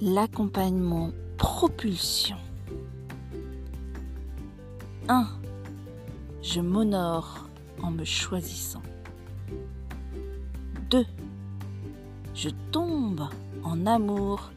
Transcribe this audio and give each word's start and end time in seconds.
l'accompagnement 0.00 1.10
propulsion. 1.38 2.36
1. 5.08 5.26
Je 6.42 6.60
m'honore 6.60 7.48
en 7.82 7.90
me 7.90 8.04
choisissant. 8.04 8.82
2. 10.90 11.04
Je 12.34 12.50
tombe 12.70 13.28
en 13.62 13.86
amour 13.86 14.50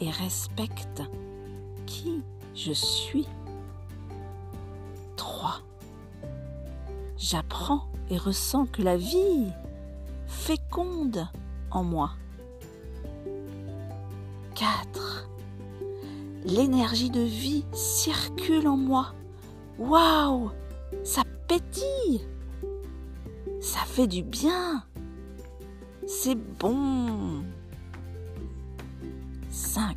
et 0.00 0.10
respecte 0.10 1.02
qui 1.86 2.22
je 2.54 2.72
suis. 2.72 3.26
3. 5.16 5.60
J'apprends 7.18 7.86
et 8.08 8.16
ressens 8.16 8.66
que 8.66 8.82
la 8.82 8.96
vie 8.96 9.48
féconde 10.26 11.28
en 11.70 11.84
moi. 11.84 12.12
4. 14.60 15.26
L'énergie 16.44 17.08
de 17.08 17.22
vie 17.22 17.64
circule 17.72 18.68
en 18.68 18.76
moi. 18.76 19.14
Waouh 19.78 20.50
Ça 21.02 21.22
pétille 21.48 22.28
Ça 23.58 23.78
fait 23.86 24.06
du 24.06 24.22
bien 24.22 24.84
C'est 26.06 26.34
bon 26.34 27.42
5. 29.48 29.96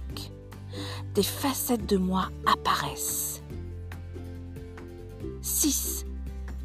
Des 1.14 1.24
facettes 1.24 1.86
de 1.86 1.98
moi 1.98 2.30
apparaissent. 2.46 3.44
6. 5.42 6.06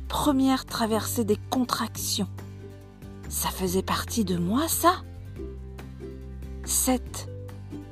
Première 0.06 0.66
traversée 0.66 1.24
des 1.24 1.38
contractions. 1.50 2.28
Ça 3.28 3.48
faisait 3.48 3.82
partie 3.82 4.24
de 4.24 4.36
moi, 4.36 4.68
ça? 4.68 5.02
7. 6.64 7.28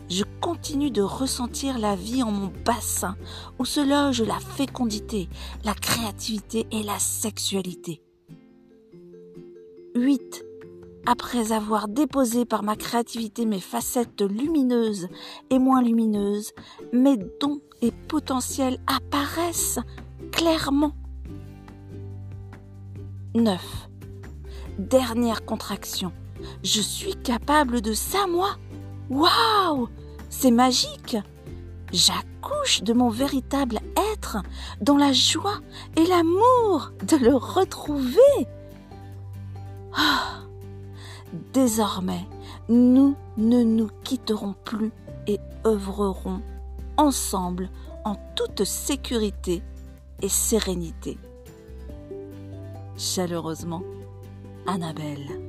Je 0.09 0.25
continue 0.41 0.91
de 0.91 1.03
ressentir 1.03 1.79
la 1.79 1.97
vie 1.97 2.23
en 2.23 2.31
mon 2.31 2.53
bassin 2.65 3.17
où 3.59 3.65
se 3.65 3.81
loge 3.81 4.23
la 4.23 4.39
fécondité, 4.39 5.29
la 5.65 5.75
créativité 5.75 6.67
et 6.71 6.83
la 6.83 6.99
sexualité. 6.99 8.03
8. 9.97 10.45
Après 11.07 11.53
avoir 11.53 11.89
déposé 11.89 12.45
par 12.45 12.63
ma 12.63 12.77
créativité 12.77 13.47
mes 13.47 13.61
facettes 13.61 14.21
lumineuses 14.21 15.09
et 15.51 15.59
moins 15.59 15.83
lumineuses, 15.83 16.53
mes 16.93 17.17
dons 17.17 17.61
et 17.83 17.91
potentiels 17.91 18.79
apparaissent 18.87 19.81
clairement. 20.31 20.93
9. 23.35 23.89
Dernière 24.79 25.45
contraction. 25.45 26.13
Je 26.63 26.81
suis 26.81 27.15
capable 27.17 27.81
de 27.81 27.93
ça, 27.93 28.27
moi? 28.27 28.57
Waouh 29.11 29.89
C'est 30.29 30.51
magique 30.51 31.17
J'accouche 31.93 32.83
de 32.83 32.93
mon 32.93 33.09
véritable 33.09 33.79
être 34.13 34.39
dans 34.81 34.97
la 34.97 35.13
joie 35.13 35.61
et 35.97 36.05
l'amour 36.05 36.91
de 37.07 37.17
le 37.17 37.35
retrouver. 37.35 38.49
Ah 39.95 40.41
Désormais, 41.53 42.27
nous 42.69 43.17
ne 43.37 43.63
nous 43.63 43.89
quitterons 44.03 44.55
plus 44.65 44.91
et 45.27 45.39
œuvrerons 45.65 46.43
ensemble 46.97 47.71
en 48.05 48.17
toute 48.35 48.65
sécurité 48.65 49.63
et 50.23 50.29
sérénité. 50.29 51.19
Chaleureusement, 52.97 53.83
Annabelle. 54.67 55.46